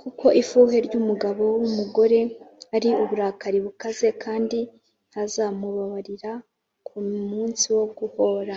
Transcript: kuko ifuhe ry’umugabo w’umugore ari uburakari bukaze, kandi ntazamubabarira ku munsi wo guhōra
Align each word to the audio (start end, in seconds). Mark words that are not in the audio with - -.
kuko 0.00 0.26
ifuhe 0.42 0.76
ry’umugabo 0.86 1.42
w’umugore 1.56 2.18
ari 2.76 2.88
uburakari 3.02 3.58
bukaze, 3.66 4.08
kandi 4.22 4.58
ntazamubabarira 5.10 6.32
ku 6.86 6.96
munsi 7.30 7.64
wo 7.76 7.84
guhōra 7.98 8.56